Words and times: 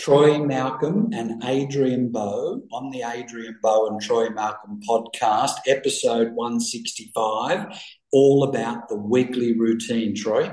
Troy 0.00 0.38
Malcolm 0.38 1.10
and 1.12 1.44
Adrian 1.44 2.10
Bo 2.10 2.62
on 2.72 2.90
the 2.90 3.02
Adrian 3.02 3.58
Bo 3.62 3.86
and 3.88 4.00
Troy 4.00 4.30
Malcolm 4.30 4.80
podcast, 4.88 5.56
episode 5.66 6.32
165, 6.32 7.66
all 8.10 8.44
about 8.44 8.88
the 8.88 8.96
weekly 8.96 9.58
routine. 9.58 10.14
Troy? 10.14 10.50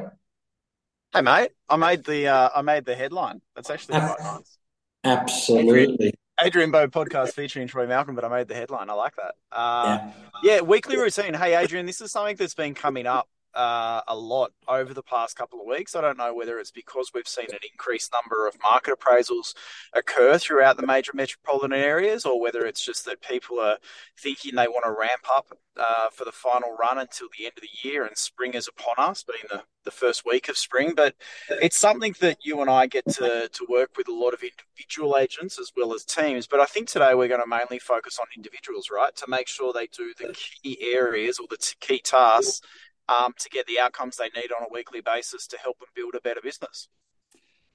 Hey 1.14 1.22
mate, 1.22 1.52
I 1.70 1.78
made 1.78 2.04
the 2.04 2.28
uh, 2.28 2.50
I 2.54 2.62
made 2.62 2.84
the 2.84 2.96
headline. 2.96 3.42
That's 3.56 3.70
actually 3.70 4.00
quite 4.00 4.20
nice. 4.20 4.58
Absolutely. 5.06 6.08
Adrian, 6.08 6.14
Adrian 6.44 6.72
Bo 6.72 6.88
podcast 6.90 7.32
featuring 7.32 7.70
Troy 7.70 7.88
Malcolm, 7.88 8.16
but 8.16 8.26
I 8.26 8.28
made 8.28 8.50
the 8.50 8.56
headline. 8.56 8.90
I 8.90 8.94
like 8.94 9.16
that. 9.16 9.36
Uh, 9.50 9.98
yeah. 9.98 10.12
yeah, 10.44 10.62
weekly 10.62 10.98
routine. 10.98 11.34
Hey 11.34 11.56
Adrian, 11.56 11.86
this 11.86 12.02
is 12.02 12.12
something 12.12 12.36
that's 12.36 12.54
been 12.54 12.74
coming 12.74 13.08
up 13.08 13.30
uh, 13.54 14.02
a 14.08 14.16
lot 14.16 14.52
over 14.68 14.94
the 14.94 15.04
past 15.04 15.36
couple 15.36 15.60
of 15.60 15.68
weeks. 15.68 15.96
I 15.96 16.02
don't 16.02 16.18
know 16.18 16.34
whether 16.34 16.60
it's 16.60 16.72
because 16.72 17.12
we've 17.14 17.28
seen 17.28 17.48
an 17.50 17.60
increased 17.72 18.12
number 18.14 18.48
of 18.48 18.56
market 18.62 18.98
appraisals 19.00 19.54
occur 19.94 20.38
throughout 20.38 20.78
the 20.78 20.86
major 20.86 21.12
metropolitan 21.14 21.74
areas, 21.74 22.26
or 22.26 22.40
whether 22.40 22.66
it's 22.66 22.86
just 22.86 23.06
that 23.06 23.22
people 23.22 23.60
are 23.60 23.78
thinking 24.20 24.56
they 24.56 24.68
want 24.68 24.86
to 24.86 24.92
ramp 24.92 25.24
up 25.36 25.58
uh, 25.78 26.10
for 26.12 26.26
the 26.26 26.32
final 26.32 26.76
run 26.80 26.98
until 26.98 27.28
the 27.38 27.46
end 27.46 27.54
of 27.56 27.62
the 27.62 27.88
year 27.88 28.06
and 28.06 28.18
spring 28.18 28.54
is 28.54 28.68
upon 28.68 28.96
us, 28.98 29.24
being 29.24 29.44
the, 29.50 29.64
the 29.86 29.92
first 29.92 30.24
week 30.26 30.50
of 30.50 30.58
spring. 30.58 30.94
But 30.96 31.16
it's 31.50 31.78
something 31.78 32.16
that 32.20 32.38
you 32.44 32.62
and 32.62 32.70
I 32.70 32.88
get 32.88 33.08
to, 33.14 33.50
to 33.52 33.68
work 33.70 33.92
with 33.98 34.08
a 34.08 34.14
lot 34.14 34.34
of 34.34 34.42
individual 34.44 35.18
agents 35.18 35.60
as 35.60 35.72
well 35.76 35.94
as 35.94 36.04
teams. 36.04 36.48
But 36.48 36.60
I 36.60 36.66
think 36.66 36.90
today 36.90 37.14
we're 37.16 37.28
going 37.28 37.42
to 37.42 37.48
mainly 37.48 37.80
focus 37.80 38.20
on 38.20 38.28
individuals, 38.36 38.90
right, 38.92 39.16
to 39.16 39.26
make 39.28 39.48
sure 39.48 39.74
they 39.74 39.88
do 39.88 40.14
the 40.18 40.34
key 40.34 40.78
areas 40.94 41.40
or 41.40 41.48
the 41.50 41.58
t- 41.58 41.76
key 41.80 42.00
tasks 42.00 42.62
um, 43.10 43.34
to 43.40 43.50
get 43.50 43.66
the 43.68 43.80
outcomes 43.80 44.18
they 44.18 44.30
need 44.40 44.52
on 44.52 44.64
a 44.64 44.72
weekly 44.72 45.02
basis 45.02 45.48
to 45.48 45.58
help 45.58 45.80
them 45.80 45.90
build 45.96 46.16
a 46.16 46.22
better 46.22 46.42
business. 46.42 46.88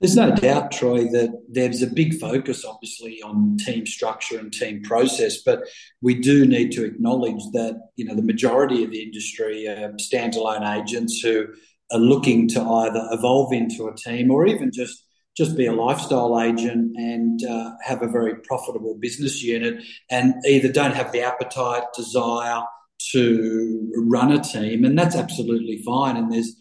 There's 0.01 0.17
no 0.17 0.35
doubt, 0.35 0.73
Troy, 0.73 1.05
that 1.13 1.45
there's 1.48 1.81
a 1.81 1.87
big 1.87 2.19
focus, 2.19 2.65
obviously, 2.65 3.23
on 3.23 3.56
team 3.56 3.87
structure 3.87 4.37
and 4.37 4.53
team 4.53 4.83
process, 4.83 5.43
but 5.43 5.62
we 6.01 6.17
do 6.17 6.45
need 6.45 6.73
to 6.73 6.84
acknowledge 6.84 7.41
that 7.53 7.81
you 7.95 8.05
know 8.05 8.17
the 8.17 8.23
majority 8.23 8.83
of 8.83 8.91
the 8.91 9.01
industry 9.01 9.69
are 9.69 9.93
standalone 9.93 10.69
agents 10.77 11.21
who 11.21 11.47
are 11.93 12.01
looking 12.01 12.49
to 12.49 12.61
either 12.61 13.06
evolve 13.12 13.53
into 13.53 13.87
a 13.87 13.95
team 13.95 14.33
or 14.33 14.45
even 14.45 14.73
just 14.73 15.06
just 15.37 15.56
be 15.56 15.67
a 15.67 15.73
lifestyle 15.73 16.41
agent 16.41 16.97
and 16.97 17.45
uh, 17.45 17.71
have 17.83 18.03
a 18.03 18.09
very 18.09 18.34
profitable 18.34 18.97
business 18.97 19.41
unit, 19.41 19.84
and 20.11 20.34
either 20.47 20.71
don't 20.71 20.97
have 20.97 21.12
the 21.12 21.23
appetite, 21.23 21.84
desire, 21.95 22.62
to 23.11 23.92
run 23.97 24.33
a 24.33 24.41
team, 24.41 24.84
and 24.84 24.98
that's 24.98 25.17
absolutely 25.17 25.83
fine. 25.83 26.17
And 26.17 26.33
there's 26.33 26.56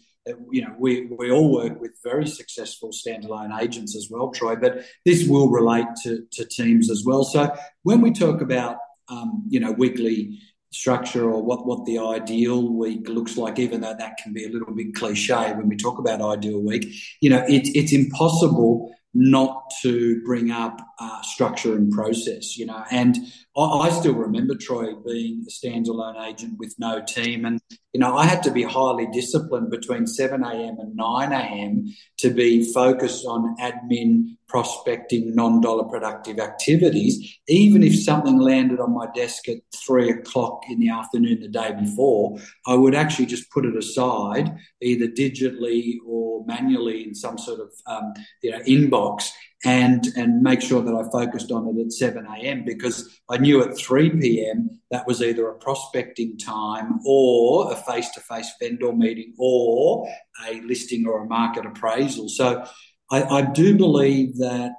you 0.50 0.62
know, 0.62 0.74
we, 0.78 1.06
we 1.06 1.30
all 1.30 1.52
work 1.52 1.80
with 1.80 1.92
very 2.02 2.26
successful 2.26 2.90
standalone 2.90 3.60
agents 3.60 3.96
as 3.96 4.08
well, 4.10 4.30
Troy, 4.30 4.56
but 4.56 4.84
this 5.04 5.26
will 5.26 5.50
relate 5.50 5.86
to, 6.04 6.24
to 6.32 6.44
teams 6.44 6.90
as 6.90 7.02
well. 7.04 7.24
So 7.24 7.54
when 7.82 8.00
we 8.00 8.12
talk 8.12 8.40
about, 8.40 8.76
um, 9.08 9.44
you 9.48 9.58
know, 9.58 9.72
weekly 9.72 10.38
structure 10.70 11.30
or 11.30 11.42
what, 11.42 11.66
what 11.66 11.84
the 11.84 11.98
ideal 11.98 12.72
week 12.72 13.08
looks 13.08 13.36
like, 13.36 13.58
even 13.58 13.80
though 13.80 13.94
that 13.98 14.16
can 14.16 14.32
be 14.32 14.44
a 14.44 14.48
little 14.48 14.74
bit 14.74 14.94
cliche 14.94 15.52
when 15.54 15.68
we 15.68 15.76
talk 15.76 15.98
about 15.98 16.22
ideal 16.22 16.60
week, 16.60 16.86
you 17.20 17.28
know, 17.28 17.44
it, 17.48 17.68
it's 17.74 17.92
impossible 17.92 18.94
not 19.14 19.70
to 19.82 20.22
bring 20.24 20.50
up 20.50 20.80
uh, 20.98 21.20
structure 21.22 21.74
and 21.74 21.92
process, 21.92 22.56
you 22.56 22.64
know. 22.64 22.82
And 22.90 23.18
I, 23.54 23.90
still 23.90 24.14
remember 24.14 24.54
Troy 24.54 24.94
being 24.94 25.44
a 25.46 25.50
standalone 25.50 26.26
agent 26.26 26.58
with 26.58 26.74
no 26.78 27.02
team, 27.02 27.44
and 27.44 27.60
you 27.92 28.00
know 28.00 28.16
I 28.16 28.24
had 28.24 28.42
to 28.44 28.50
be 28.50 28.62
highly 28.62 29.06
disciplined 29.12 29.70
between 29.70 30.06
seven 30.06 30.42
a.m. 30.42 30.78
and 30.78 30.96
nine 30.96 31.32
a.m. 31.32 31.92
to 32.18 32.30
be 32.30 32.72
focused 32.72 33.26
on 33.26 33.54
admin, 33.58 34.36
prospecting, 34.48 35.34
non-dollar 35.34 35.84
productive 35.84 36.38
activities. 36.38 37.40
Even 37.46 37.82
if 37.82 37.94
something 37.94 38.38
landed 38.38 38.80
on 38.80 38.94
my 38.94 39.06
desk 39.14 39.46
at 39.50 39.58
three 39.74 40.08
o'clock 40.08 40.62
in 40.70 40.80
the 40.80 40.88
afternoon 40.88 41.40
the 41.40 41.48
day 41.48 41.74
before, 41.78 42.38
I 42.66 42.74
would 42.74 42.94
actually 42.94 43.26
just 43.26 43.50
put 43.50 43.66
it 43.66 43.76
aside, 43.76 44.56
either 44.80 45.08
digitally 45.08 45.96
or 46.06 46.42
manually 46.46 47.04
in 47.06 47.14
some 47.14 47.36
sort 47.36 47.60
of 47.60 47.70
um, 47.86 48.14
you 48.42 48.50
know 48.50 48.60
inbox 48.60 49.30
and 49.64 50.06
and 50.16 50.42
make 50.42 50.60
sure 50.60 50.82
that 50.82 50.94
I 50.94 51.08
focused 51.10 51.52
on 51.52 51.68
it 51.68 51.80
at 51.80 51.92
7 51.92 52.26
a.m. 52.26 52.64
because 52.64 53.20
I 53.28 53.38
knew 53.38 53.62
at 53.62 53.76
3 53.76 54.10
p.m. 54.10 54.80
that 54.90 55.06
was 55.06 55.22
either 55.22 55.48
a 55.48 55.54
prospecting 55.54 56.36
time 56.38 56.98
or 57.06 57.72
a 57.72 57.76
face-to-face 57.76 58.52
vendor 58.60 58.92
meeting 58.92 59.34
or 59.38 60.08
a 60.48 60.60
listing 60.62 61.06
or 61.06 61.22
a 61.22 61.28
market 61.28 61.64
appraisal. 61.64 62.28
So 62.28 62.64
I, 63.10 63.22
I 63.22 63.42
do 63.42 63.76
believe 63.76 64.38
that 64.38 64.72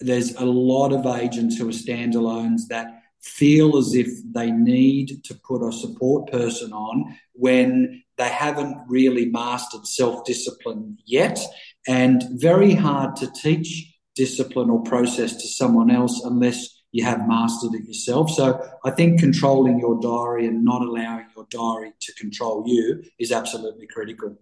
there's 0.00 0.34
a 0.34 0.44
lot 0.44 0.92
of 0.92 1.06
agents 1.06 1.56
who 1.56 1.68
are 1.68 1.72
standalones 1.72 2.62
that 2.70 3.02
feel 3.20 3.76
as 3.78 3.94
if 3.94 4.08
they 4.34 4.50
need 4.50 5.22
to 5.24 5.34
put 5.46 5.66
a 5.66 5.72
support 5.72 6.30
person 6.30 6.72
on 6.72 7.16
when 7.34 8.02
they 8.18 8.28
haven't 8.28 8.76
really 8.88 9.26
mastered 9.26 9.86
self 9.86 10.24
discipline 10.24 10.98
yet, 11.06 11.38
and 11.86 12.24
very 12.32 12.74
hard 12.74 13.14
to 13.16 13.30
teach 13.30 13.91
discipline 14.14 14.70
or 14.70 14.82
process 14.82 15.36
to 15.36 15.48
someone 15.48 15.90
else 15.90 16.22
unless 16.24 16.82
you 16.92 17.04
have 17.04 17.26
mastered 17.26 17.74
it 17.74 17.86
yourself. 17.86 18.30
So 18.30 18.62
I 18.84 18.90
think 18.90 19.18
controlling 19.18 19.78
your 19.78 19.98
diary 20.00 20.46
and 20.46 20.64
not 20.64 20.82
allowing 20.82 21.26
your 21.34 21.46
diary 21.50 21.92
to 22.00 22.14
control 22.14 22.64
you 22.66 23.02
is 23.18 23.32
absolutely 23.32 23.86
critical. 23.86 24.36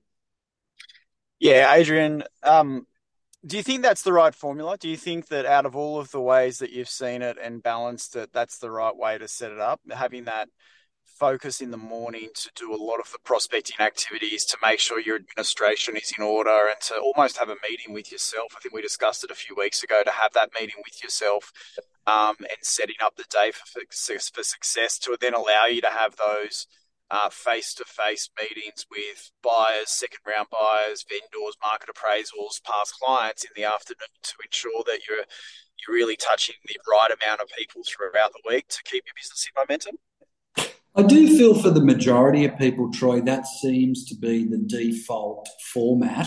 Yeah, 1.38 1.72
Adrian, 1.72 2.24
um, 2.42 2.86
do 3.46 3.56
you 3.56 3.62
think 3.62 3.82
that's 3.82 4.02
the 4.02 4.12
right 4.12 4.34
formula? 4.34 4.76
Do 4.76 4.88
you 4.88 4.96
think 4.96 5.28
that 5.28 5.46
out 5.46 5.64
of 5.64 5.74
all 5.74 5.98
of 5.98 6.10
the 6.10 6.20
ways 6.20 6.58
that 6.58 6.72
you've 6.72 6.90
seen 6.90 7.22
it 7.22 7.38
and 7.40 7.62
balanced 7.62 8.16
it, 8.16 8.30
that's 8.32 8.58
the 8.58 8.70
right 8.70 8.94
way 8.94 9.16
to 9.16 9.28
set 9.28 9.50
it 9.50 9.60
up? 9.60 9.80
Having 9.90 10.24
that 10.24 10.48
focus 11.20 11.60
in 11.60 11.70
the 11.70 11.76
morning 11.76 12.30
to 12.34 12.50
do 12.56 12.74
a 12.74 12.82
lot 12.82 12.98
of 12.98 13.12
the 13.12 13.18
prospecting 13.22 13.76
activities 13.78 14.42
to 14.46 14.56
make 14.62 14.80
sure 14.80 14.98
your 14.98 15.16
administration 15.16 15.94
is 15.94 16.14
in 16.16 16.24
order 16.24 16.68
and 16.68 16.80
to 16.80 16.94
almost 16.96 17.36
have 17.36 17.50
a 17.50 17.56
meeting 17.68 17.92
with 17.92 18.10
yourself. 18.10 18.54
I 18.56 18.60
think 18.60 18.74
we 18.74 18.80
discussed 18.80 19.22
it 19.22 19.30
a 19.30 19.34
few 19.34 19.54
weeks 19.54 19.82
ago 19.82 20.00
to 20.02 20.10
have 20.10 20.32
that 20.32 20.48
meeting 20.58 20.80
with 20.82 21.02
yourself 21.02 21.52
um, 22.06 22.36
and 22.38 22.56
setting 22.62 22.96
up 23.04 23.16
the 23.16 23.26
day 23.28 23.52
for, 23.52 23.82
for 23.90 24.42
success 24.42 24.98
to 25.00 25.18
then 25.20 25.34
allow 25.34 25.66
you 25.70 25.82
to 25.82 25.90
have 25.90 26.16
those 26.16 26.66
face 27.30 27.74
to 27.74 27.84
face 27.84 28.30
meetings 28.40 28.86
with 28.90 29.30
buyers, 29.42 29.90
second 29.90 30.20
round 30.26 30.48
buyers, 30.50 31.04
vendors, 31.04 31.56
market 31.62 31.90
appraisals, 31.92 32.62
past 32.64 32.94
clients 32.98 33.44
in 33.44 33.50
the 33.56 33.64
afternoon 33.64 34.14
to 34.22 34.34
ensure 34.44 34.82
that 34.86 35.00
you're 35.06 35.24
you're 35.80 35.96
really 35.96 36.16
touching 36.16 36.54
the 36.66 36.76
right 36.88 37.10
amount 37.10 37.40
of 37.40 37.48
people 37.56 37.82
throughout 37.84 38.32
the 38.32 38.42
week 38.46 38.68
to 38.68 38.82
keep 38.84 39.04
your 39.06 39.14
business 39.16 39.48
in 39.48 39.52
momentum. 39.60 39.96
I 41.00 41.02
do 41.02 41.34
feel 41.38 41.54
for 41.54 41.70
the 41.70 41.82
majority 41.82 42.44
of 42.44 42.58
people, 42.58 42.90
Troy, 42.90 43.22
that 43.22 43.46
seems 43.46 44.04
to 44.04 44.14
be 44.14 44.44
the 44.44 44.58
default 44.58 45.48
format. 45.72 46.26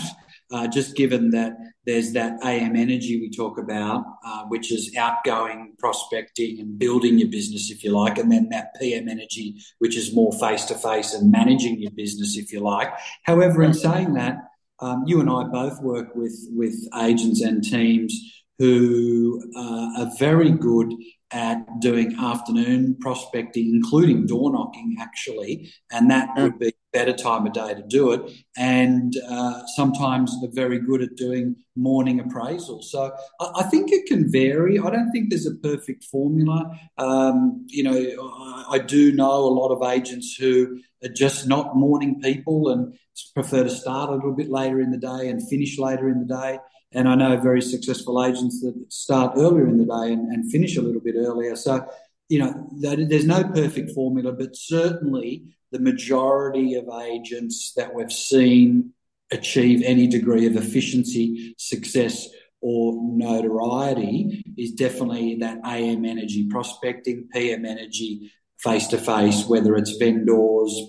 Uh, 0.52 0.66
just 0.66 0.96
given 0.96 1.30
that 1.30 1.52
there's 1.86 2.12
that 2.14 2.44
AM 2.44 2.74
energy 2.74 3.20
we 3.20 3.30
talk 3.30 3.56
about, 3.56 4.04
uh, 4.26 4.42
which 4.46 4.72
is 4.72 4.92
outgoing 4.96 5.74
prospecting 5.78 6.58
and 6.58 6.76
building 6.76 7.18
your 7.18 7.28
business, 7.28 7.70
if 7.70 7.84
you 7.84 7.92
like, 7.92 8.18
and 8.18 8.32
then 8.32 8.48
that 8.48 8.74
PM 8.80 9.08
energy, 9.08 9.54
which 9.78 9.96
is 9.96 10.12
more 10.12 10.32
face 10.32 10.64
to 10.64 10.74
face 10.74 11.14
and 11.14 11.30
managing 11.30 11.80
your 11.80 11.92
business, 11.92 12.36
if 12.36 12.52
you 12.52 12.58
like. 12.58 12.92
However, 13.22 13.62
in 13.62 13.74
saying 13.74 14.14
that, 14.14 14.38
um, 14.80 15.04
you 15.06 15.20
and 15.20 15.30
I 15.30 15.44
both 15.44 15.80
work 15.82 16.16
with 16.16 16.48
with 16.50 16.74
agents 17.00 17.42
and 17.42 17.62
teams 17.62 18.43
who 18.58 19.42
uh, 19.56 20.02
are 20.02 20.10
very 20.18 20.50
good 20.50 20.92
at 21.30 21.80
doing 21.80 22.14
afternoon 22.18 22.96
prospecting, 23.00 23.74
including 23.74 24.26
door 24.26 24.52
knocking, 24.52 24.96
actually, 25.00 25.72
and 25.90 26.10
that 26.10 26.28
mm. 26.30 26.42
would 26.44 26.58
be 26.58 26.72
better 26.94 27.12
time 27.12 27.44
of 27.44 27.52
day 27.52 27.74
to 27.74 27.82
do 27.82 28.12
it. 28.12 28.30
And 28.56 29.12
uh, 29.28 29.66
sometimes 29.74 30.40
they're 30.40 30.50
very 30.52 30.78
good 30.78 31.02
at 31.02 31.16
doing 31.16 31.56
morning 31.76 32.20
appraisal. 32.20 32.82
So 32.82 33.12
I, 33.40 33.50
I, 33.56 33.62
think 33.64 33.90
it 33.90 34.06
can 34.06 34.30
vary. 34.30 34.78
I 34.78 34.90
don't 34.90 35.10
think 35.10 35.28
there's 35.28 35.46
a 35.46 35.56
perfect 35.56 36.04
formula. 36.04 36.70
Um, 36.96 37.66
you 37.68 37.82
know, 37.82 38.30
I, 38.32 38.74
I 38.74 38.78
do 38.78 39.10
know 39.12 39.32
a 39.32 39.56
lot 39.58 39.74
of 39.74 39.82
agents 39.82 40.36
who 40.36 40.78
are 41.04 41.08
just 41.08 41.48
not 41.48 41.74
morning 41.74 42.20
people 42.20 42.70
and 42.70 42.94
prefer 43.34 43.64
to 43.64 43.70
start 43.70 44.10
a 44.10 44.14
little 44.14 44.34
bit 44.34 44.50
later 44.50 44.80
in 44.80 44.92
the 44.92 44.98
day 44.98 45.28
and 45.28 45.46
finish 45.48 45.78
later 45.78 46.08
in 46.08 46.20
the 46.20 46.32
day. 46.32 46.58
And 46.94 47.08
I 47.08 47.14
know 47.14 47.36
very 47.36 47.60
successful 47.60 48.24
agents 48.24 48.60
that 48.62 48.74
start 48.88 49.34
earlier 49.36 49.66
in 49.66 49.78
the 49.78 49.84
day 49.84 50.12
and, 50.12 50.32
and 50.32 50.50
finish 50.50 50.76
a 50.76 50.82
little 50.82 51.00
bit 51.00 51.16
earlier. 51.16 51.56
So, 51.56 51.86
you 52.28 52.38
know, 52.38 52.68
there's 52.72 53.26
no 53.26 53.44
perfect 53.44 53.90
formula, 53.90 54.32
but 54.32 54.56
certainly 54.56 55.56
the 55.72 55.80
majority 55.80 56.74
of 56.74 56.88
agents 56.88 57.72
that 57.76 57.94
we've 57.94 58.12
seen 58.12 58.92
achieve 59.32 59.82
any 59.84 60.06
degree 60.06 60.46
of 60.46 60.56
efficiency, 60.56 61.54
success, 61.58 62.28
or 62.60 62.94
notoriety 63.02 64.42
is 64.56 64.72
definitely 64.72 65.36
that 65.36 65.58
AM 65.66 66.04
energy 66.04 66.48
prospecting, 66.48 67.28
PM 67.32 67.66
energy 67.66 68.32
face 68.58 68.86
to 68.88 68.96
face, 68.96 69.44
whether 69.46 69.76
it's 69.76 69.96
vendors, 69.96 70.80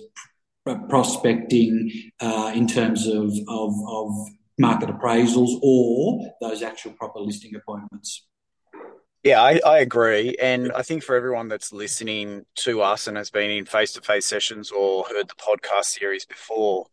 prospecting 0.88 1.90
uh, 2.20 2.52
in 2.54 2.66
terms 2.66 3.06
of, 3.06 3.32
of, 3.48 3.74
of 3.88 4.28
market 4.58 4.88
appraisals 4.88 5.58
or 5.62 6.34
those 6.40 6.62
actual 6.62 6.92
proper 6.92 7.20
listing 7.20 7.54
appointments. 7.54 8.26
Yeah, 9.22 9.42
I, 9.42 9.60
I, 9.66 9.78
agree. 9.80 10.36
And 10.40 10.70
I 10.70 10.82
think 10.82 11.02
for 11.02 11.16
everyone 11.16 11.48
that's 11.48 11.72
listening 11.72 12.46
to 12.58 12.80
us 12.80 13.08
and 13.08 13.16
has 13.16 13.28
been 13.28 13.50
in 13.50 13.64
face 13.64 13.92
to 13.94 14.00
face 14.00 14.24
sessions 14.24 14.70
or 14.70 15.04
heard 15.04 15.28
the 15.28 15.34
podcast 15.34 15.86
series 15.86 16.24
before, 16.24 16.86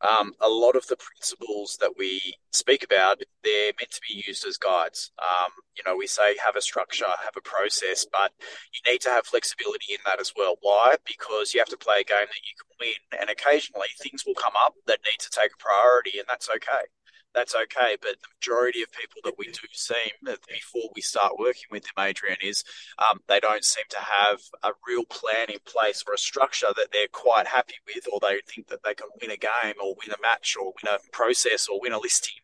um, 0.00 0.32
a 0.40 0.48
lot 0.48 0.76
of 0.76 0.86
the 0.86 0.96
principles 0.96 1.78
that 1.80 1.94
we 1.98 2.36
speak 2.52 2.84
about, 2.84 3.20
they're 3.42 3.72
meant 3.80 3.90
to 3.90 4.00
be 4.08 4.22
used 4.24 4.46
as 4.46 4.56
guides. 4.56 5.10
Um, 5.20 5.50
you 5.76 5.82
know, 5.84 5.96
we 5.96 6.06
say 6.06 6.36
have 6.46 6.54
a 6.54 6.62
structure, 6.62 7.06
have 7.24 7.36
a 7.36 7.40
process, 7.40 8.06
but 8.10 8.30
you 8.72 8.92
need 8.92 9.00
to 9.00 9.10
have 9.10 9.26
flexibility 9.26 9.92
in 9.92 10.00
that 10.06 10.20
as 10.20 10.32
well. 10.36 10.58
Why? 10.60 10.94
Because 11.04 11.52
you 11.52 11.60
have 11.60 11.68
to 11.70 11.76
play 11.76 12.02
a 12.02 12.04
game 12.04 12.28
that 12.28 12.46
you 12.46 12.54
can 12.56 12.70
win. 12.78 13.20
And 13.20 13.30
occasionally 13.30 13.88
things 13.98 14.24
will 14.24 14.34
come 14.34 14.54
up 14.64 14.74
that 14.86 15.00
need 15.04 15.18
to 15.18 15.30
take 15.30 15.54
a 15.54 15.58
priority, 15.58 16.20
and 16.20 16.26
that's 16.28 16.48
okay 16.48 16.86
that's 17.34 17.54
okay. 17.54 17.96
But 18.00 18.16
the 18.20 18.28
majority 18.36 18.82
of 18.82 18.92
people 18.92 19.20
that 19.24 19.38
we 19.38 19.46
do 19.46 19.66
see 19.72 20.12
before 20.24 20.90
we 20.94 21.00
start 21.00 21.38
working 21.38 21.68
with 21.70 21.84
them, 21.84 22.04
Adrian, 22.04 22.38
is 22.42 22.64
um, 22.98 23.20
they 23.28 23.40
don't 23.40 23.64
seem 23.64 23.84
to 23.90 24.00
have 24.00 24.40
a 24.62 24.72
real 24.86 25.04
plan 25.04 25.46
in 25.48 25.58
place 25.64 26.04
or 26.06 26.14
a 26.14 26.18
structure 26.18 26.72
that 26.76 26.88
they're 26.92 27.08
quite 27.12 27.46
happy 27.46 27.76
with, 27.86 28.06
or 28.12 28.18
they 28.20 28.40
think 28.46 28.68
that 28.68 28.82
they 28.84 28.94
can 28.94 29.08
win 29.20 29.30
a 29.30 29.36
game 29.36 29.74
or 29.82 29.94
win 29.94 30.14
a 30.14 30.22
match 30.22 30.56
or 30.58 30.72
win 30.82 30.94
a 30.94 30.98
process 31.12 31.68
or 31.68 31.80
win 31.80 31.92
a 31.92 31.98
listing. 31.98 32.40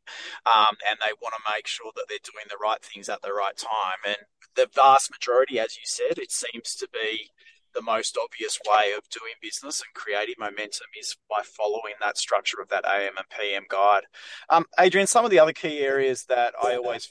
Um, 0.47 0.77
and 0.89 0.99
they 1.01 1.13
want 1.21 1.35
to 1.35 1.53
make 1.55 1.67
sure 1.67 1.91
that 1.97 2.07
they're 2.09 2.19
doing 2.23 2.47
the 2.49 2.63
right 2.63 2.83
things 2.83 3.09
at 3.09 3.23
the 3.23 3.33
right 3.33 3.57
time. 3.57 4.01
And 4.07 4.19
the 4.55 4.69
vast 4.73 5.11
majority, 5.11 5.59
as 5.59 5.77
you 5.77 5.85
said, 5.85 6.19
it 6.19 6.31
seems 6.31 6.75
to 6.77 6.89
be 6.93 7.31
the 7.77 7.83
most 7.83 8.19
obvious 8.23 8.59
way 8.67 8.93
of 8.97 9.09
doing 9.11 9.35
business 9.41 9.81
and 9.81 9.95
creating 9.95 10.35
momentum 10.39 10.87
is 10.99 11.17
by 11.29 11.43
following 11.45 11.95
that 12.01 12.17
structure 12.17 12.61
of 12.61 12.69
that 12.69 12.87
AM 12.87 13.13
and 13.19 13.27
PM 13.39 13.65
guide. 13.69 14.05
Um, 14.51 14.65
Adrian, 14.81 15.07
some 15.07 15.25
of 15.25 15.31
the 15.31 15.39
other 15.39 15.53
key 15.53 15.81
areas 15.81 16.25
that 16.25 16.55
I 16.63 16.77
always 16.77 17.09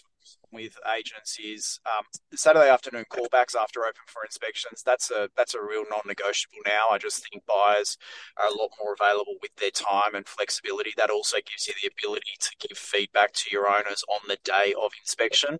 with 0.55 0.77
agents 0.97 1.37
is 1.37 1.79
um, 1.85 2.05
Saturday 2.33 2.69
afternoon 2.69 3.03
callbacks 3.11 3.55
after 3.55 3.81
open 3.81 4.01
for 4.07 4.23
inspections. 4.23 4.81
That's 4.83 5.11
a 5.11 5.29
that's 5.35 5.53
a 5.53 5.61
real 5.61 5.83
non-negotiable 5.89 6.59
now. 6.65 6.89
I 6.91 6.97
just 6.97 7.27
think 7.29 7.43
buyers 7.45 7.97
are 8.37 8.47
a 8.47 8.57
lot 8.57 8.71
more 8.81 8.95
available 8.99 9.35
with 9.41 9.55
their 9.57 9.71
time 9.71 10.15
and 10.15 10.27
flexibility. 10.27 10.91
That 10.97 11.09
also 11.09 11.37
gives 11.37 11.67
you 11.67 11.73
the 11.81 11.91
ability 11.91 12.35
to 12.39 12.67
give 12.67 12.77
feedback 12.77 13.33
to 13.33 13.49
your 13.51 13.67
owners 13.67 14.03
on 14.07 14.21
the 14.27 14.37
day 14.43 14.73
of 14.81 14.91
inspection. 14.99 15.59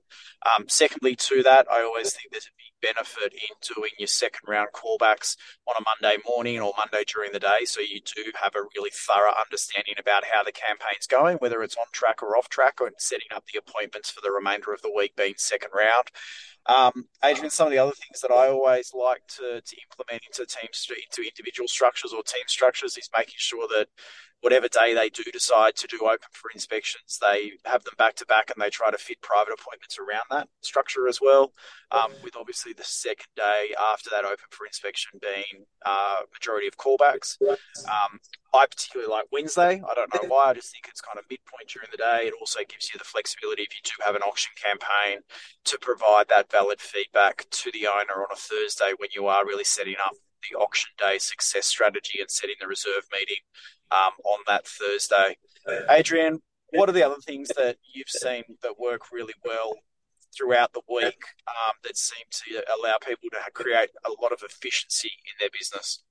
Um, 0.56 0.66
secondly, 0.68 1.16
to 1.16 1.44
that, 1.44 1.68
I 1.72 1.82
always 1.82 2.14
think 2.14 2.32
there's 2.32 2.48
a 2.48 2.58
benefit 2.86 3.34
in 3.34 3.56
doing 3.76 3.92
your 3.98 4.08
second 4.08 4.48
round 4.48 4.70
callbacks 4.74 5.38
on 5.68 5.76
a 5.80 5.84
Monday 5.84 6.22
morning 6.28 6.60
or 6.60 6.74
Monday 6.78 7.04
during 7.08 7.32
the 7.32 7.40
day, 7.40 7.66
so 7.66 7.82
you 7.82 8.00
do 8.02 8.32
have 8.42 8.54
a 8.56 8.68
really 8.76 8.92
thorough 8.94 9.34
understanding 9.44 9.96
about 10.00 10.24
how 10.32 10.44
the 10.44 10.52
campaign's 10.52 11.08
going, 11.08 11.38
whether 11.38 11.64
it's 11.64 11.78
on 11.78 11.86
track 11.92 12.22
or 12.22 12.38
off 12.38 12.50
track, 12.50 12.76
and 12.80 12.92
setting 12.98 13.28
up 13.34 13.46
the 13.52 13.60
appointments 13.60 14.10
for 14.10 14.22
the 14.22 14.32
remainder 14.32 14.74
of 14.74 14.82
the 14.82 14.94
week 14.96 15.16
being 15.16 15.34
second 15.38 15.72
round. 15.74 16.10
Um, 16.68 17.06
Adrian, 17.24 17.50
some 17.50 17.68
of 17.68 17.74
the 17.74 17.80
other 17.80 17.94
things 17.94 18.22
that 18.22 18.32
I 18.32 18.48
always 18.48 18.92
like 18.94 19.22
to, 19.38 19.62
to 19.62 19.78
implement 19.84 20.24
into 20.26 20.46
teams, 20.46 20.88
into 20.90 21.28
individual 21.28 21.68
structures 21.68 22.14
or 22.14 22.24
team 22.24 22.44
structures 22.48 22.98
is 22.98 23.10
making 23.16 23.36
sure 23.38 23.68
that 23.68 23.88
whatever 24.42 24.68
day 24.68 24.94
they 24.94 25.10
do 25.10 25.24
decide 25.32 25.76
to 25.76 25.88
do 25.88 25.98
open 26.04 26.28
for 26.32 26.52
inspections, 26.52 27.20
they 27.22 27.54
have 27.66 27.84
them 27.84 27.94
back 27.98 28.16
to 28.16 28.26
back 28.26 28.52
and 28.54 28.64
they 28.64 28.70
try 28.70 28.92
to 28.92 28.98
fit 28.98 29.22
private 29.22 29.54
appointments 29.54 29.98
around 29.98 30.26
that 30.30 30.48
structure 30.62 31.08
as 31.08 31.20
well. 31.22 31.54
Um, 31.92 32.12
with 32.24 32.36
obviously 32.36 32.74
the 32.74 32.84
second 32.84 33.28
day 33.36 33.74
after 33.94 34.10
that 34.12 34.26
open 34.26 34.46
for 34.50 34.66
inspection 34.66 35.20
being 35.22 35.66
uh, 35.86 36.18
majority 36.34 36.68
of 36.68 36.78
callbacks. 36.78 37.38
Um, 37.42 38.20
I 38.56 38.66
particularly 38.66 39.12
like 39.12 39.26
Wednesday. 39.32 39.82
I 39.84 39.94
don't 39.94 40.14
know 40.14 40.30
why. 40.30 40.52
I 40.52 40.54
just 40.54 40.72
think 40.72 40.88
it's 40.90 41.02
kind 41.02 41.20
of 41.20 41.26
midpoint 41.30 41.68
during 41.68 41.90
the 41.92 41.98
day. 41.98 42.28
It 42.28 42.34
also 42.40 42.60
gives 42.68 42.92
you 42.94 42.98
the 42.98 43.04
flexibility 43.04 43.64
if 43.64 43.74
you 43.74 43.82
do 43.84 44.04
have 44.06 44.16
an 44.16 44.22
auction 44.22 44.54
campaign 44.56 45.20
to 45.66 45.78
provide 45.80 46.28
that 46.30 46.52
valid 46.52 46.80
feedback 46.80 47.46
to 47.52 47.72
the 47.72 47.88
owner 47.88 48.24
on 48.24 48.32
a 48.32 48.36
Thursday 48.36 48.94
when 48.98 49.10
you 49.14 49.28
are 49.28 49.46
really 49.46 49.64
setting 49.64 49.96
up 50.06 50.14
the 50.50 50.58
auction 50.58 50.92
day 50.98 51.18
success 51.18 51.66
strategy 51.66 52.20
and 52.20 52.30
setting 52.30 52.56
the 52.62 52.68
reserve 52.68 53.04
meeting 53.12 53.44
um, 53.92 54.14
on 54.24 54.40
that 54.48 54.66
Thursday. 54.66 55.38
Adrian, 55.90 56.40
what 56.72 56.90
are 56.90 56.94
the 56.94 57.04
other 57.04 57.22
things 57.26 57.50
that 57.58 57.78
you've 57.94 58.10
seen 58.10 58.44
that 58.62 58.80
work 58.80 59.12
really 59.12 59.34
well 59.44 59.76
throughout 60.36 60.74
the 60.74 60.82
week 60.90 61.24
um, 61.48 61.74
that 61.84 61.98
seem 61.98 62.26
to 62.30 62.64
allow 62.78 62.96
people 63.06 63.30
to 63.32 63.52
create 63.54 63.90
a 64.06 64.22
lot 64.22 64.32
of 64.32 64.44
efficiency 64.44 65.12
in 65.26 65.34
their 65.40 65.50
business? 65.52 66.04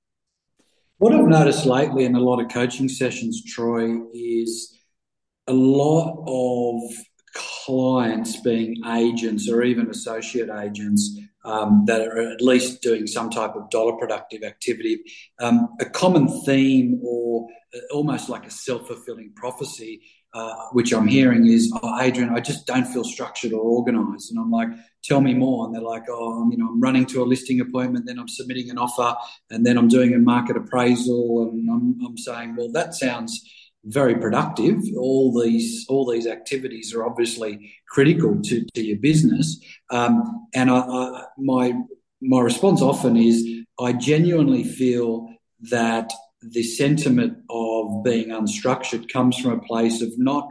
What 0.97 1.13
I've 1.13 1.27
noticed 1.27 1.65
lately 1.65 2.05
in 2.05 2.15
a 2.15 2.21
lot 2.21 2.41
of 2.41 2.49
coaching 2.49 2.87
sessions, 2.87 3.43
Troy, 3.43 3.99
is 4.13 4.79
a 5.45 5.51
lot 5.51 6.23
of 6.25 6.81
clients 7.33 8.39
being 8.39 8.77
agents 8.87 9.49
or 9.49 9.63
even 9.63 9.89
associate 9.89 10.49
agents 10.49 11.19
um, 11.43 11.83
that 11.87 12.07
are 12.07 12.31
at 12.31 12.41
least 12.41 12.81
doing 12.81 13.07
some 13.07 13.29
type 13.29 13.55
of 13.55 13.69
dollar 13.69 13.97
productive 13.97 14.43
activity. 14.43 15.01
Um, 15.39 15.67
a 15.81 15.85
common 15.85 16.29
theme, 16.43 17.01
or 17.03 17.49
almost 17.91 18.29
like 18.29 18.45
a 18.45 18.51
self 18.51 18.87
fulfilling 18.87 19.33
prophecy, 19.35 20.01
uh, 20.35 20.53
which 20.73 20.91
I'm 20.91 21.07
hearing 21.07 21.47
is, 21.47 21.71
"Oh, 21.81 22.01
Adrian, 22.01 22.29
I 22.29 22.41
just 22.41 22.67
don't 22.67 22.85
feel 22.85 23.05
structured 23.05 23.53
or 23.53 23.61
organized. 23.61 24.31
And 24.31 24.39
I'm 24.39 24.51
like, 24.51 24.69
"Tell 25.03 25.21
me 25.21 25.33
more." 25.33 25.65
And 25.65 25.73
they're 25.73 25.81
like, 25.81 26.03
"Oh, 26.09 26.49
you 26.51 26.57
know, 26.57 26.67
I'm 26.67 26.81
running 26.81 27.05
to 27.07 27.23
a 27.23 27.25
listing 27.33 27.61
appointment, 27.61 28.05
then 28.05 28.19
I'm 28.19 28.27
submitting 28.27 28.69
an 28.69 28.77
offer, 28.77 29.15
and 29.49 29.65
then 29.65 29.77
I'm 29.77 29.87
doing 29.87 30.13
a 30.13 30.19
market 30.19 30.57
appraisal." 30.57 31.49
And 31.49 31.69
I'm, 31.69 31.97
I'm 32.05 32.17
saying, 32.17 32.55
"Well, 32.57 32.71
that 32.73 32.93
sounds." 32.93 33.43
very 33.87 34.15
productive. 34.15 34.81
All 34.97 35.31
these 35.39 35.85
all 35.87 36.09
these 36.11 36.25
activities 36.25 36.91
are 36.95 37.05
obviously 37.05 37.71
critical 37.87 38.41
to, 38.41 38.65
to 38.73 38.81
your 38.81 38.97
business. 38.97 39.63
Um, 39.91 40.47
and 40.55 40.71
I, 40.71 40.79
I, 40.79 41.23
my 41.37 41.73
my 42.19 42.41
response 42.41 42.81
often 42.81 43.15
is 43.15 43.47
I 43.79 43.93
genuinely 43.93 44.63
feel 44.63 45.29
that 45.69 46.11
the 46.51 46.63
sentiment 46.63 47.37
of 47.49 48.03
being 48.03 48.29
unstructured 48.29 49.11
comes 49.11 49.37
from 49.37 49.51
a 49.51 49.61
place 49.61 50.01
of 50.01 50.09
not 50.17 50.47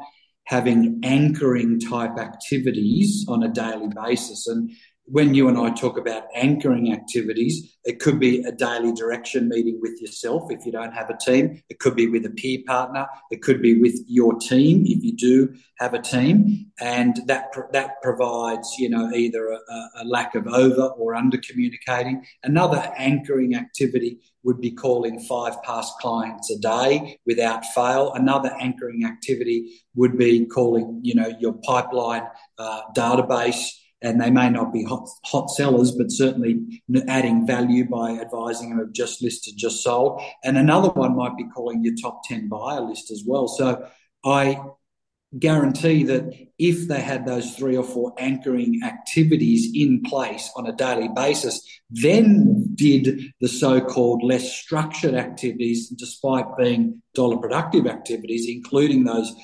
having 0.46 1.00
anchoring 1.02 1.81
type 1.81 2.19
activities 2.19 3.25
on 3.29 3.43
a 3.43 3.49
daily 3.49 3.88
basis. 3.88 4.46
And 4.46 4.70
when 5.06 5.34
you 5.34 5.48
and 5.48 5.58
I 5.58 5.70
talk 5.70 5.98
about 5.98 6.24
anchoring 6.34 6.92
activities, 6.92 7.76
it 7.84 8.00
could 8.00 8.18
be 8.18 8.42
a 8.42 8.52
daily 8.52 8.92
direction 8.92 9.48
meeting 9.48 9.78
with 9.80 10.00
yourself 10.00 10.50
if 10.50 10.64
you 10.64 10.72
don't 10.72 10.92
have 10.92 11.10
a 11.10 11.16
team. 11.16 11.62
It 11.68 11.78
could 11.78 11.94
be 11.94 12.08
with 12.08 12.24
a 12.24 12.30
peer 12.30 12.60
partner. 12.66 13.06
It 13.30 13.42
could 13.42 13.60
be 13.60 13.78
with 13.80 13.98
your 14.06 14.34
team 14.38 14.84
if 14.86 15.04
you 15.04 15.14
do 15.14 15.54
have 15.78 15.92
a 15.92 16.00
team, 16.00 16.70
and 16.81 17.20
that 17.26 17.52
that 17.72 18.00
provides 18.02 18.76
you 18.79 18.88
know 18.88 19.10
either 19.12 19.48
a, 19.48 19.58
a 19.96 20.05
lack 20.06 20.34
of 20.34 20.46
over 20.46 20.86
or 20.96 21.14
under 21.14 21.36
communicating. 21.38 22.24
Another 22.43 22.90
anchoring 22.96 23.55
activity 23.55 24.20
would 24.43 24.60
be 24.60 24.70
calling 24.70 25.20
five 25.20 25.62
past 25.64 25.93
clients 26.00 26.50
a 26.50 26.58
day 26.58 27.19
without 27.26 27.67
fail. 27.67 28.12
Another 28.14 28.55
anchoring 28.58 29.05
activity 29.05 29.82
would 29.94 30.17
be 30.17 30.46
calling 30.46 31.00
you 31.02 31.14
know 31.14 31.31
your 31.40 31.52
pipeline 31.62 32.26
uh, 32.58 32.82
database 32.96 33.69
and 34.05 34.20
they 34.20 34.31
may 34.31 34.51
not 34.51 34.73
be 34.73 34.84
hot, 34.84 35.08
hot 35.25 35.49
sellers, 35.51 35.93
but 35.93 36.13
certainly 36.13 36.82
adding 37.08 37.46
value 37.46 37.89
by 37.89 38.13
advising 38.13 38.70
them 38.70 38.79
of 38.79 38.93
just 38.93 39.23
listed, 39.23 39.55
just 39.56 39.82
sold. 39.82 40.20
And 40.44 40.58
another 40.58 40.91
one 40.91 41.17
might 41.17 41.37
be 41.37 41.49
calling 41.49 41.82
your 41.82 41.94
top 42.01 42.23
10 42.25 42.49
buyer 42.49 42.82
list 42.82 43.11
as 43.11 43.25
well. 43.27 43.49
So 43.49 43.89
I 44.25 44.61
guarantee 45.39 46.05
that 46.05 46.32
if 46.58 46.87
they 46.87 47.01
had 47.01 47.27
those 47.27 47.56
three 47.56 47.77
or 47.77 47.82
four 47.82 48.13
anchoring 48.19 48.82
activities 48.84 49.73
in 49.75 50.03
place 50.03 50.51
on 50.55 50.67
a 50.67 50.77
daily 50.77 51.08
basis, 51.08 51.67
then 51.91 52.75
did 52.75 53.32
the 53.41 53.49
so 53.49 53.81
called 53.81 54.23
less 54.23 54.53
structured 54.53 55.15
activities, 55.15 55.89
despite 55.89 56.44
being 56.58 57.03
dollar 57.15 57.39
productive 57.39 57.87
activities, 57.87 58.46
including 58.49 59.05
those 59.05 59.34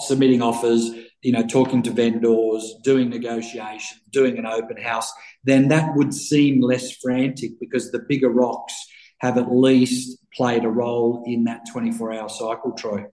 submitting 0.00 0.42
offers, 0.42 0.90
you 1.22 1.32
know, 1.32 1.46
talking 1.46 1.82
to 1.82 1.90
vendors, 1.90 2.74
doing 2.82 3.08
negotiations, 3.08 4.00
doing 4.10 4.38
an 4.38 4.46
open 4.46 4.76
house, 4.76 5.12
then 5.44 5.68
that 5.68 5.94
would 5.96 6.14
seem 6.14 6.60
less 6.60 6.96
frantic 6.96 7.52
because 7.60 7.90
the 7.90 8.00
bigger 8.08 8.30
rocks 8.30 8.74
have 9.20 9.38
at 9.38 9.52
least 9.52 10.18
played 10.34 10.64
a 10.64 10.68
role 10.68 11.22
in 11.26 11.44
that 11.44 11.62
24 11.72 12.12
hour 12.12 12.28
cycle, 12.28 12.72
Troy. 12.72 13.04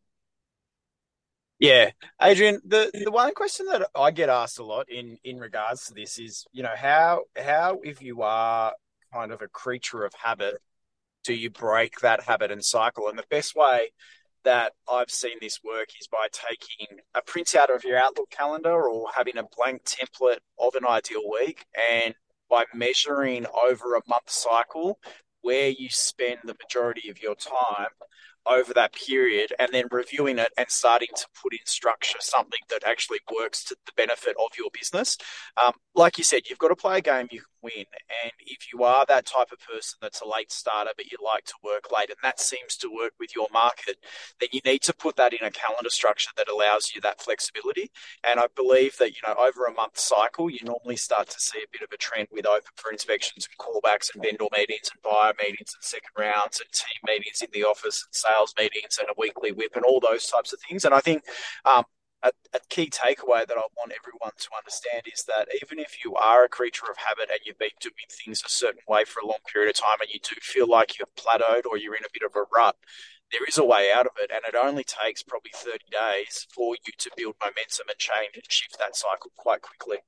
Yeah, 1.59 1.91
Adrian. 2.21 2.61
The 2.65 2.89
the 3.03 3.11
one 3.11 3.33
question 3.33 3.65
that 3.65 3.89
I 3.93 4.11
get 4.11 4.29
asked 4.29 4.59
a 4.59 4.63
lot 4.63 4.89
in 4.89 5.17
in 5.25 5.39
regards 5.39 5.85
to 5.85 5.93
this 5.93 6.17
is, 6.17 6.45
you 6.53 6.63
know, 6.63 6.73
how 6.75 7.23
how 7.35 7.79
if 7.83 8.01
you 8.01 8.21
are 8.21 8.73
kind 9.13 9.33
of 9.33 9.41
a 9.41 9.49
creature 9.49 10.05
of 10.05 10.13
habit, 10.13 10.61
do 11.25 11.33
you 11.33 11.49
break 11.49 11.99
that 11.99 12.23
habit 12.23 12.51
and 12.51 12.63
cycle? 12.63 13.09
And 13.09 13.19
the 13.19 13.25
best 13.29 13.55
way 13.55 13.91
that 14.43 14.74
I've 14.91 15.12
seen 15.12 15.38
this 15.41 15.60
work 15.63 15.89
is 16.00 16.08
by 16.08 16.27
taking 16.31 17.00
a 17.15 17.22
printout 17.22 17.74
of 17.74 17.84
your 17.84 17.98
Outlook 17.98 18.29
calendar 18.29 18.89
or 18.89 19.08
having 19.15 19.38
a 19.38 19.43
blank 19.58 19.84
template 19.84 20.39
of 20.58 20.75
an 20.75 20.86
ideal 20.88 21.24
week 21.29 21.65
and 21.91 22.13
by 22.50 22.63
measuring 22.74 23.46
over 23.48 23.96
a 23.96 24.01
month 24.08 24.29
cycle 24.29 25.00
where 25.41 25.69
you 25.69 25.89
spend 25.89 26.39
the 26.43 26.55
majority 26.62 27.10
of 27.10 27.22
your 27.22 27.36
time 27.36 27.89
over 28.46 28.74
that 28.74 28.93
period 28.93 29.53
and 29.60 29.69
then 29.72 29.86
reviewing 29.91 30.39
it 30.39 30.51
and 30.58 30.69
starting 30.69 31.10
to 31.15 31.25
put 31.41 31.53
in 31.53 31.60
structure 31.65 32.17
something 32.19 32.60
that 32.69 32.84
actually 32.86 33.19
works 33.38 33.63
to 33.63 33.75
the 33.86 33.91
benefit 33.96 34.36
of 34.39 34.50
your 34.58 34.69
business. 34.74 35.17
Um, 35.63 35.74
like 35.96 36.17
you 36.17 36.24
said, 36.24 36.43
you've 36.50 36.60
got 36.60 36.69
to 36.69 36.75
play 36.75 36.98
a 36.98 37.01
game 37.01 37.27
you 37.31 37.41
win. 37.61 37.85
And 38.23 38.31
if 38.39 38.71
you 38.71 38.83
are 38.83 39.05
that 39.07 39.25
type 39.25 39.51
of 39.51 39.59
person 39.59 39.97
that's 40.01 40.21
a 40.21 40.27
late 40.27 40.51
starter, 40.51 40.91
but 40.95 41.11
you 41.11 41.17
like 41.23 41.45
to 41.45 41.53
work 41.63 41.91
late, 41.95 42.09
and 42.09 42.17
that 42.23 42.39
seems 42.39 42.75
to 42.77 42.89
work 42.89 43.13
with 43.19 43.35
your 43.35 43.47
market, 43.51 43.97
then 44.39 44.49
you 44.51 44.61
need 44.65 44.81
to 44.83 44.93
put 44.93 45.15
that 45.17 45.33
in 45.33 45.45
a 45.45 45.51
calendar 45.51 45.89
structure 45.89 46.31
that 46.37 46.47
allows 46.47 46.93
you 46.93 47.01
that 47.01 47.21
flexibility. 47.21 47.91
And 48.29 48.39
I 48.39 48.45
believe 48.55 48.97
that, 48.97 49.11
you 49.11 49.21
know, 49.27 49.35
over 49.35 49.65
a 49.65 49.73
month 49.73 49.97
cycle, 49.99 50.49
you 50.49 50.59
normally 50.63 50.97
start 50.97 51.29
to 51.29 51.39
see 51.39 51.59
a 51.59 51.71
bit 51.71 51.81
of 51.81 51.91
a 51.91 51.97
trend 51.97 52.27
with 52.31 52.45
open 52.45 52.71
for 52.75 52.91
inspections 52.91 53.47
and 53.47 53.57
callbacks 53.57 54.13
and 54.13 54.23
vendor 54.23 54.45
meetings 54.55 54.89
and 54.93 55.01
buyer 55.01 55.33
meetings 55.39 55.73
and 55.75 55.83
second 55.83 56.11
rounds 56.17 56.59
and 56.59 56.71
team 56.71 57.01
meetings 57.07 57.41
in 57.41 57.49
the 57.53 57.63
office 57.63 58.05
and 58.05 58.13
sales 58.13 58.53
meetings 58.57 58.97
and 58.99 59.09
a 59.09 59.13
weekly 59.17 59.51
whip 59.51 59.75
and 59.75 59.85
all 59.85 59.99
those 59.99 60.27
types 60.27 60.53
of 60.53 60.59
things. 60.67 60.85
And 60.85 60.93
I 60.93 60.99
think 60.99 61.23
um, 61.65 61.83
a, 62.23 62.31
a, 62.53 62.59
key 62.69 62.89
takeaway 62.89 63.47
that 63.47 63.57
I 63.57 63.63
want 63.77 63.93
everyone 63.95 64.35
to 64.38 64.49
understand 64.57 65.03
is 65.11 65.23
that 65.23 65.47
even 65.61 65.79
if 65.79 66.03
you 66.03 66.15
are 66.15 66.43
a 66.43 66.49
creature 66.49 66.85
of 66.89 66.97
habit 66.97 67.29
and 67.31 67.39
you've 67.45 67.57
been 67.57 67.77
doing 67.79 68.09
things 68.09 68.43
a 68.45 68.49
certain 68.49 68.81
way 68.88 69.05
for 69.05 69.21
a 69.21 69.25
long 69.25 69.39
period 69.51 69.69
of 69.69 69.75
time 69.75 70.01
and 70.01 70.09
you 70.11 70.19
do 70.19 70.35
feel 70.41 70.67
like 70.67 70.99
you've 70.99 71.15
plateaued 71.15 71.65
or 71.65 71.77
you're 71.77 71.95
in 71.95 72.03
a 72.03 72.13
bit 72.13 72.25
of 72.25 72.35
a 72.35 72.43
rut, 72.53 72.75
there 73.31 73.45
is 73.47 73.57
a 73.57 73.65
way 73.65 73.89
out 73.95 74.05
of 74.05 74.13
it. 74.21 74.31
And 74.33 74.41
it 74.45 74.57
only 74.57 74.83
takes 74.83 75.23
probably 75.23 75.51
30 75.53 75.79
days 75.91 76.47
for 76.53 76.75
you 76.75 76.93
to 76.97 77.11
build 77.15 77.35
momentum 77.39 77.88
and 77.88 77.97
change 77.97 78.35
and 78.35 78.43
shift 78.49 78.77
that 78.79 78.95
cycle 78.95 79.31
quite 79.38 79.61
quickly. 79.61 79.99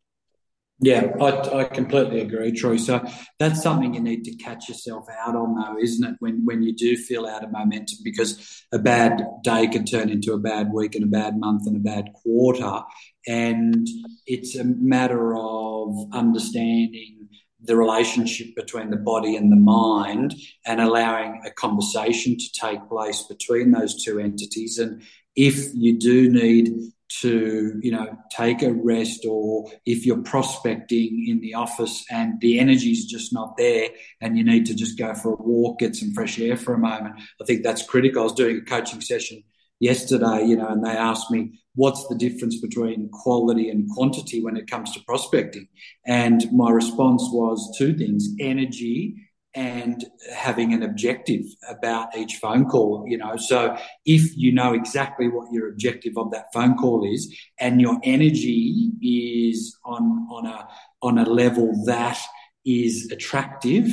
Yeah, 0.84 1.14
I, 1.22 1.60
I 1.60 1.64
completely 1.66 2.22
agree, 2.22 2.52
Troy. 2.52 2.78
So 2.78 3.06
that's 3.38 3.62
something 3.62 3.94
you 3.94 4.00
need 4.00 4.24
to 4.24 4.36
catch 4.36 4.68
yourself 4.68 5.06
out 5.24 5.36
on, 5.36 5.54
though, 5.54 5.80
isn't 5.80 6.04
it? 6.04 6.16
When 6.20 6.44
when 6.44 6.64
you 6.64 6.74
do 6.74 6.98
feel 6.98 7.28
out 7.28 7.44
of 7.44 7.52
momentum, 7.52 8.00
because 8.04 8.66
a 8.72 8.80
bad 8.80 9.22
day 9.44 9.68
can 9.68 9.86
turn 9.86 10.10
into 10.10 10.34
a 10.34 10.40
bad 10.40 10.74
week 10.74 10.96
and 10.96 11.04
a 11.04 11.08
bad 11.08 11.38
month 11.38 11.68
and 11.68 11.76
a 11.76 11.80
bad 11.80 12.12
quarter, 12.14 12.82
and 13.28 13.88
it's 14.26 14.56
a 14.56 14.64
matter 14.64 15.36
of 15.38 16.08
understanding 16.14 17.30
the 17.64 17.76
relationship 17.76 18.56
between 18.56 18.90
the 18.90 18.98
body 18.98 19.36
and 19.36 19.52
the 19.52 19.56
mind 19.56 20.34
and 20.66 20.82
allowing 20.82 21.44
a 21.46 21.52
conversation 21.52 22.36
to 22.40 22.52
take 22.60 22.90
place 22.90 23.22
between 23.30 23.70
those 23.70 24.04
two 24.04 24.18
entities. 24.18 24.80
And 24.80 25.04
if 25.36 25.72
you 25.76 26.00
do 26.00 26.32
need 26.32 26.74
to 27.20 27.80
you 27.82 27.92
know 27.92 28.18
take 28.36 28.62
a 28.62 28.72
rest 28.72 29.26
or 29.28 29.70
if 29.86 30.06
you're 30.06 30.24
prospecting 30.24 31.26
in 31.28 31.42
the 31.42 31.54
office 31.54 32.06
and 32.10 32.40
the 32.40 32.60
energy 32.60 32.92
is 32.92 33.06
just 33.06 33.34
not 33.34 33.58
there 33.58 33.90
and 34.22 34.38
you 34.38 34.44
need 34.44 34.66
to 34.66 34.74
just 34.74 34.98
go 34.98 35.14
for 35.14 35.34
a 35.34 35.42
walk 35.42 35.80
get 35.80 35.96
some 35.96 36.14
fresh 36.14 36.40
air 36.40 36.56
for 36.56 36.74
a 36.74 36.78
moment 36.78 37.16
i 37.42 37.46
think 37.46 37.64
that's 37.64 37.84
critical. 37.84 38.22
I 38.22 38.24
was 38.26 38.34
doing 38.34 38.58
a 38.58 38.62
coaching 38.62 39.02
session 39.02 39.44
yesterday 39.80 40.46
you 40.46 40.56
know 40.56 40.68
and 40.68 40.86
they 40.86 40.92
asked 40.92 41.32
me 41.32 41.60
what's 41.76 42.08
the 42.08 42.16
difference 42.16 42.60
between 42.60 43.10
quality 43.10 43.70
and 43.70 43.90
quantity 43.90 44.44
when 44.44 44.58
it 44.58 44.70
comes 44.70 44.92
to 44.94 45.04
prospecting? 45.06 45.68
And 46.06 46.52
my 46.52 46.70
response 46.70 47.24
was 47.32 47.76
two 47.78 47.96
things 47.98 48.30
energy 48.40 49.16
and 49.54 50.06
having 50.34 50.74
an 50.74 50.82
objective 50.82 51.44
about 51.68 52.16
each 52.16 52.36
phone 52.36 52.66
call, 52.66 53.06
you 53.08 53.18
know. 53.18 53.36
So 53.36 53.76
if 54.06 54.36
you 54.38 54.52
know 54.54 54.74
exactly 54.74 55.28
what 55.28 55.52
your 55.52 55.68
objective 55.70 56.18
of 56.18 56.32
that 56.32 56.46
phone 56.54 56.78
call 56.78 57.04
is 57.04 57.36
and 57.60 57.82
your 57.82 58.00
energy 58.04 58.92
is 59.02 59.78
on 59.84 60.28
on 60.32 60.46
a 60.46 60.68
on 61.02 61.18
a 61.18 61.26
level 61.26 61.74
that 61.86 62.18
is 62.66 63.10
attractive 63.12 63.88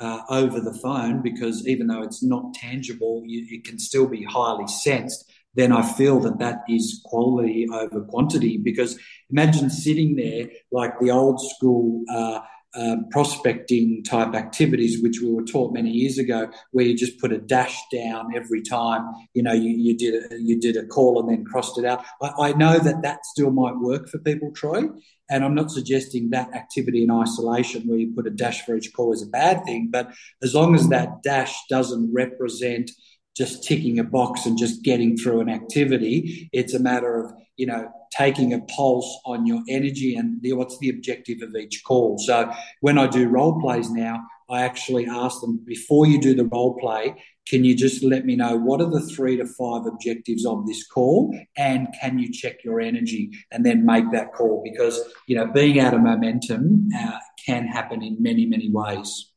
uh, 0.00 0.22
over 0.28 0.60
the 0.60 0.74
phone, 0.74 1.22
because 1.22 1.66
even 1.66 1.86
though 1.86 2.02
it's 2.02 2.22
not 2.22 2.52
tangible, 2.54 3.22
you, 3.26 3.46
it 3.48 3.64
can 3.64 3.78
still 3.78 4.06
be 4.06 4.24
highly 4.24 4.66
sensed. 4.66 5.24
Then 5.54 5.72
I 5.72 5.82
feel 5.82 6.20
that 6.20 6.38
that 6.38 6.58
is 6.68 7.00
quality 7.04 7.66
over 7.72 8.02
quantity. 8.02 8.58
Because 8.58 8.98
imagine 9.30 9.70
sitting 9.70 10.16
there 10.16 10.50
like 10.70 10.98
the 11.00 11.10
old 11.10 11.40
school. 11.40 12.04
Uh, 12.12 12.40
um, 12.74 13.08
prospecting 13.10 14.04
type 14.04 14.34
activities, 14.34 15.02
which 15.02 15.20
we 15.20 15.32
were 15.32 15.44
taught 15.44 15.72
many 15.72 15.90
years 15.90 16.18
ago, 16.18 16.50
where 16.72 16.84
you 16.84 16.96
just 16.96 17.18
put 17.18 17.32
a 17.32 17.38
dash 17.38 17.78
down 17.92 18.34
every 18.36 18.62
time 18.62 19.10
you 19.34 19.42
know 19.42 19.52
you, 19.52 19.70
you 19.70 19.96
did 19.96 20.32
a, 20.32 20.40
you 20.40 20.60
did 20.60 20.76
a 20.76 20.86
call 20.86 21.20
and 21.20 21.28
then 21.28 21.44
crossed 21.44 21.78
it 21.78 21.84
out. 21.84 22.04
I, 22.22 22.48
I 22.48 22.52
know 22.52 22.78
that 22.78 23.02
that 23.02 23.24
still 23.26 23.50
might 23.50 23.78
work 23.78 24.08
for 24.08 24.18
people, 24.18 24.52
Troy, 24.52 24.84
and 25.30 25.44
I'm 25.44 25.54
not 25.54 25.70
suggesting 25.70 26.30
that 26.30 26.54
activity 26.54 27.02
in 27.04 27.10
isolation 27.10 27.82
where 27.86 27.98
you 27.98 28.12
put 28.14 28.26
a 28.26 28.30
dash 28.30 28.64
for 28.64 28.76
each 28.76 28.92
call 28.92 29.12
is 29.12 29.22
a 29.22 29.26
bad 29.26 29.64
thing, 29.64 29.88
but 29.90 30.12
as 30.42 30.54
long 30.54 30.74
as 30.74 30.88
that 30.88 31.22
dash 31.22 31.56
doesn't 31.68 32.12
represent 32.12 32.90
just 33.38 33.62
ticking 33.62 34.00
a 34.00 34.04
box 34.04 34.46
and 34.46 34.58
just 34.58 34.82
getting 34.82 35.16
through 35.16 35.40
an 35.40 35.48
activity. 35.48 36.50
It's 36.52 36.74
a 36.74 36.80
matter 36.80 37.24
of, 37.24 37.32
you 37.58 37.66
know, 37.66 37.90
taking 38.10 38.54
a 38.54 38.60
pulse 38.60 39.20
on 39.26 39.44
your 39.44 39.62
energy 39.68 40.16
and 40.16 40.40
the, 40.40 40.54
what's 40.54 40.78
the 40.78 40.88
objective 40.88 41.42
of 41.42 41.54
each 41.54 41.82
call. 41.84 42.16
So 42.18 42.50
when 42.80 42.96
I 42.96 43.06
do 43.06 43.28
role 43.28 43.60
plays 43.60 43.90
now, 43.90 44.22
I 44.48 44.62
actually 44.62 45.06
ask 45.06 45.42
them 45.42 45.62
before 45.66 46.06
you 46.06 46.18
do 46.18 46.34
the 46.34 46.46
role 46.46 46.78
play, 46.78 47.14
can 47.46 47.64
you 47.64 47.74
just 47.74 48.02
let 48.02 48.24
me 48.24 48.36
know 48.36 48.56
what 48.56 48.80
are 48.80 48.90
the 48.90 49.00
three 49.00 49.36
to 49.36 49.46
five 49.46 49.86
objectives 49.86 50.46
of 50.46 50.66
this 50.66 50.86
call 50.86 51.36
and 51.56 51.88
can 52.00 52.18
you 52.18 52.32
check 52.32 52.62
your 52.64 52.80
energy 52.80 53.30
and 53.50 53.64
then 53.64 53.84
make 53.84 54.10
that 54.12 54.32
call 54.32 54.62
because 54.62 55.00
you 55.26 55.36
know 55.36 55.46
being 55.46 55.80
out 55.80 55.94
of 55.94 56.00
momentum 56.00 56.88
uh, 56.96 57.18
can 57.44 57.66
happen 57.66 58.02
in 58.02 58.22
many 58.22 58.44
many 58.44 58.70
ways 58.70 59.30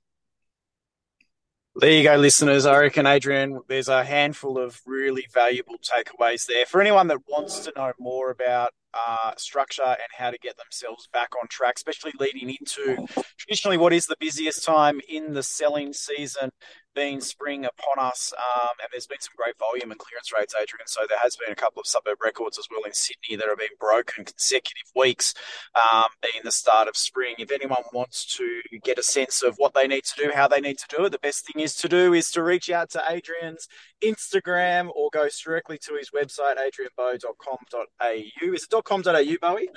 there 1.82 1.92
you 1.94 2.04
go, 2.04 2.16
listeners. 2.16 2.68
I 2.68 2.78
reckon, 2.78 3.08
Adrian, 3.08 3.60
there's 3.68 3.88
a 3.88 4.04
handful 4.04 4.60
of 4.60 4.80
really 4.86 5.26
valuable 5.34 5.78
takeaways 5.80 6.46
there. 6.46 6.68
For 6.68 6.80
anyone 6.80 7.08
that 7.08 7.28
wants 7.28 7.62
to 7.62 7.74
know 7.76 7.92
more 8.00 8.30
about 8.30 8.70
uh, 8.94 9.32
structure 9.38 9.82
and 9.82 9.98
how 10.16 10.30
to 10.30 10.38
get 10.38 10.58
themselves 10.58 11.10
back 11.12 11.30
on 11.42 11.48
track, 11.48 11.78
especially 11.78 12.12
leading 12.20 12.50
into 12.50 13.08
traditionally 13.36 13.78
what 13.78 13.94
is 13.94 14.06
the 14.06 14.16
busiest 14.20 14.64
time 14.64 15.02
in 15.10 15.34
the 15.34 15.42
selling 15.42 15.92
season, 15.92 16.52
being 16.96 17.22
spring 17.22 17.66
upon 17.66 18.06
us. 18.06 18.34
Um, 18.38 18.70
and 18.82 18.90
there's 18.92 19.08
been 19.08 19.20
some 19.20 19.34
great 19.36 19.58
volume 19.58 19.92
and 19.92 20.00
clearance 20.00 20.32
rates, 20.34 20.54
Adrian. 20.56 20.88
So 20.88 21.02
there 21.08 21.20
has 21.20 21.36
been 21.36 21.52
a 21.52 21.56
couple 21.56 21.80
of 21.80 21.88
suburb 21.88 22.22
records 22.22 22.58
as 22.58 22.68
well 22.70 22.84
in 22.84 22.94
Sydney 22.94 23.36
that 23.38 23.48
have 23.48 23.58
been 23.58 23.78
broken 23.80 24.26
consecutive 24.26 24.90
weeks, 24.96 25.34
um, 25.76 26.06
being 26.22 26.42
the 26.44 26.52
start 26.52 26.88
of 26.88 26.96
spring. 26.98 27.36
If 27.38 27.52
anyone 27.52 27.84
wants 27.94 28.26
to 28.38 28.62
get 28.84 28.98
a 28.98 29.04
sense 29.04 29.42
of 29.44 29.56
what 29.58 29.74
they 29.74 29.88
need 29.88 30.04
to 30.06 30.24
do, 30.24 30.32
how 30.34 30.48
they 30.48 30.62
need 30.62 30.78
to 30.80 30.96
do 30.96 31.06
it, 31.06 31.12
the 31.12 31.20
best 31.20 31.46
thing 31.46 31.62
is 31.64 31.76
to 31.78 31.90
do 31.90 32.14
is 32.14 32.32
to 32.32 32.44
reach 32.44 32.70
out 32.70 32.90
to 32.92 33.04
Adrian's 33.10 33.68
Instagram 34.04 34.90
or 34.96 35.10
go 35.12 35.28
directly 35.44 35.78
to 35.80 35.96
his 35.96 36.10
website, 36.12 36.56
adrianbo.com.au. 36.58 38.54
Is 38.54 38.68
it 38.72 38.84
.com.au, 38.86 39.38
Bowie? 39.42 39.70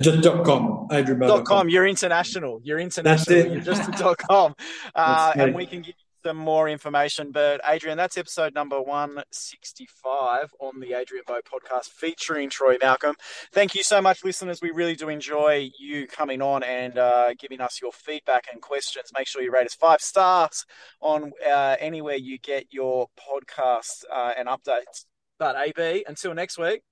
Just 0.00 0.22
dot 0.22 0.44
com, 0.44 0.86
Adrian 0.92 1.18
dot 1.20 1.44
com. 1.44 1.68
You're 1.68 1.86
international. 1.86 2.60
You're 2.62 2.78
international. 2.78 3.52
You're 3.52 3.60
just 3.60 3.90
dot 3.92 4.18
com, 4.18 4.54
uh, 4.94 5.32
and 5.34 5.54
we 5.54 5.66
can 5.66 5.82
give 5.82 5.94
some 6.24 6.36
more 6.36 6.68
information. 6.68 7.32
But 7.32 7.60
Adrian, 7.66 7.96
that's 7.96 8.18
episode 8.18 8.54
number 8.54 8.80
165 8.80 10.54
on 10.60 10.80
the 10.80 10.94
Adrian 10.94 11.24
Bo 11.26 11.40
podcast 11.40 11.88
featuring 11.90 12.50
Troy 12.50 12.76
Malcolm. 12.80 13.14
Thank 13.52 13.74
you 13.74 13.82
so 13.82 14.00
much, 14.00 14.24
listeners. 14.24 14.60
We 14.60 14.70
really 14.70 14.96
do 14.96 15.08
enjoy 15.08 15.70
you 15.78 16.06
coming 16.06 16.42
on 16.42 16.62
and 16.62 16.98
uh, 16.98 17.34
giving 17.38 17.60
us 17.60 17.80
your 17.80 17.92
feedback 17.92 18.46
and 18.52 18.60
questions. 18.60 19.10
Make 19.16 19.26
sure 19.26 19.42
you 19.42 19.52
rate 19.52 19.66
us 19.66 19.74
five 19.74 20.00
stars 20.00 20.64
on 21.00 21.32
uh, 21.46 21.76
anywhere 21.78 22.16
you 22.16 22.38
get 22.38 22.66
your 22.70 23.08
podcasts 23.18 24.04
uh, 24.12 24.32
and 24.36 24.48
updates. 24.48 25.04
But 25.38 25.56
AB, 25.56 26.04
until 26.08 26.34
next 26.34 26.58
week. 26.58 26.82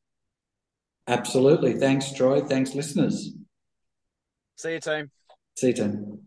Absolutely. 1.08 1.74
Thanks, 1.74 2.12
Troy. 2.12 2.40
Thanks, 2.40 2.74
listeners. 2.74 3.32
See 4.56 4.72
you, 4.72 4.80
team. 4.80 5.10
See 5.56 5.68
you, 5.68 5.72
team. 5.72 6.26